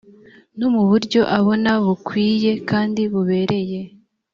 [0.57, 3.79] no muburyo abona bukwiye kandi bubereye